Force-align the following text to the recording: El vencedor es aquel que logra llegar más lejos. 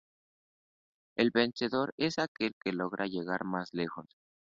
El 1.15 1.29
vencedor 1.29 1.93
es 1.95 2.17
aquel 2.17 2.55
que 2.59 2.71
logra 2.73 3.05
llegar 3.05 3.43
más 3.43 3.69
lejos. 3.71 4.07